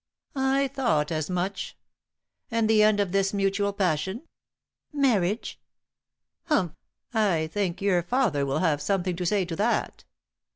"I 0.35 0.67
thought 0.69 1.11
as 1.11 1.29
much. 1.29 1.77
And 2.49 2.67
the 2.67 2.81
end 2.81 2.99
of 2.99 3.11
this 3.11 3.35
mutual 3.35 3.71
passion?" 3.71 4.23
"Marriage?" 4.91 5.59
"Humph! 6.45 6.71
I 7.13 7.45
think 7.53 7.83
your 7.83 8.01
father 8.01 8.43
will 8.43 8.57
have 8.57 8.81
something 8.81 9.15
to 9.15 9.27
say 9.27 9.45
to 9.45 9.55
that." 9.57 10.05